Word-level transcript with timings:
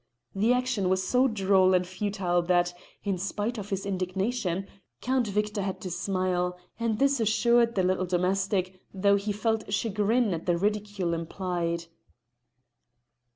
The 0.33 0.51
action 0.51 0.89
was 0.89 1.05
so 1.07 1.27
droll 1.27 1.75
and 1.75 1.85
futile 1.85 2.41
that, 2.41 2.73
in 3.03 3.19
spite 3.19 3.59
of 3.59 3.69
his 3.69 3.85
indignation, 3.85 4.65
Count 4.99 5.27
Victor 5.27 5.61
had 5.61 5.79
to 5.81 5.91
smile; 5.91 6.57
and 6.79 6.97
this 6.97 7.19
assured 7.19 7.75
the 7.75 7.83
little 7.83 8.07
domestic, 8.07 8.79
though 8.91 9.17
he 9.17 9.31
felt 9.31 9.71
chagrin 9.71 10.33
at 10.33 10.47
the 10.47 10.57
ridicule 10.57 11.13
implied. 11.13 11.85